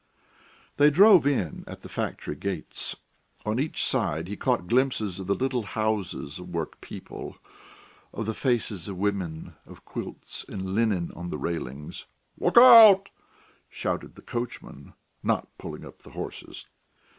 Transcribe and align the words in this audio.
They 0.77 0.89
drove 0.89 1.27
in 1.27 1.63
at 1.67 1.83
the 1.83 1.87
factory 1.87 2.35
gates. 2.35 2.95
On 3.45 3.59
each 3.59 3.85
side 3.85 4.27
he 4.27 4.35
caught 4.35 4.65
glimpses 4.65 5.19
of 5.19 5.27
the 5.27 5.35
little 5.35 5.61
houses 5.61 6.39
of 6.39 6.49
workpeople, 6.49 7.37
of 8.11 8.25
the 8.25 8.33
faces 8.33 8.87
of 8.87 8.97
women, 8.97 9.53
of 9.67 9.85
quilts 9.85 10.43
and 10.49 10.71
linen 10.71 11.11
on 11.15 11.29
the 11.29 11.37
railings. 11.37 12.07
"Look 12.39 12.57
out!" 12.57 13.09
shouted 13.69 14.15
the 14.15 14.23
coachman, 14.23 14.93
not 15.21 15.55
pulling 15.59 15.85
up 15.85 15.99
the 16.01 16.09
horses. 16.17 16.65